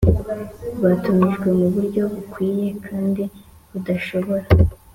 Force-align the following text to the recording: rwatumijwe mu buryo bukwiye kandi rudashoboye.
rwatumijwe 0.75 1.47
mu 1.59 1.67
buryo 1.73 2.01
bukwiye 2.13 2.67
kandi 2.87 3.23
rudashoboye. 3.71 4.45